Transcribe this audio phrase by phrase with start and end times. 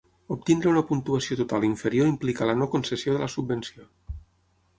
[0.35, 3.87] Obtenir una puntuació total inferior implica la no concessió de la subvenció.